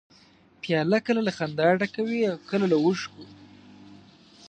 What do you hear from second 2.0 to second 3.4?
وي، کله له اوښکو.